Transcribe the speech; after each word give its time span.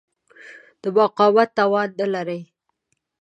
د 0.81 0.83
مقاومت 0.97 1.49
توان 1.57 1.89
نه 1.99 2.07
لري. 2.13 2.41